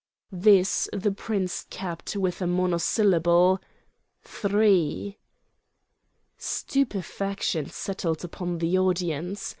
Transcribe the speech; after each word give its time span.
This 0.33 0.89
the 0.91 1.11
prince 1.11 1.67
capped 1.69 2.15
with 2.15 2.41
a 2.41 2.47
monosyllable: 2.47 3.61
"Three!" 4.23 5.19
Stupefaction 6.39 7.69
settled 7.69 8.25
upon 8.25 8.57
the 8.57 8.79
audience. 8.79 9.49